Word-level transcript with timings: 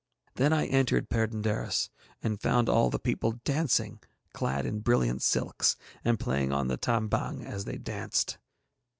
Then 0.33 0.51
I 0.51 0.65
entered 0.65 1.11
Perd├│ndaris 1.11 1.89
and 2.23 2.41
found 2.41 2.67
all 2.67 2.89
the 2.89 2.97
people 2.97 3.33
dancing, 3.43 3.99
clad 4.33 4.65
in 4.65 4.79
brilliant 4.79 5.21
silks, 5.21 5.75
and 6.03 6.19
playing 6.19 6.51
on 6.51 6.69
the 6.69 6.77
tambang 6.77 7.43
as 7.45 7.65
they 7.65 7.77
danced. 7.77 8.39